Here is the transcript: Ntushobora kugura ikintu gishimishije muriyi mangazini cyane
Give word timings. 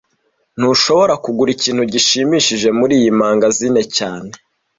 Ntushobora 0.57 1.13
kugura 1.23 1.49
ikintu 1.57 1.83
gishimishije 1.93 2.67
muriyi 2.79 3.09
mangazini 3.19 3.83
cyane 3.97 4.31